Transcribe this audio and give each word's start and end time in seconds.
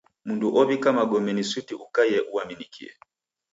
Mndu 0.29 0.47
ow'ika 0.59 0.89
magome 0.97 1.31
ni 1.33 1.43
suti 1.51 1.73
ukaie 1.85 2.19
uaminikie. 2.33 2.91